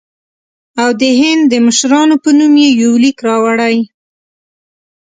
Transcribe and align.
او 0.81 0.89
د 1.01 1.03
هند 1.19 1.43
د 1.47 1.53
مشرانو 1.65 2.15
په 2.23 2.29
نوم 2.37 2.53
یې 2.63 2.69
یو 2.81 2.91
لیک 3.03 3.17
راوړی. 3.27 3.77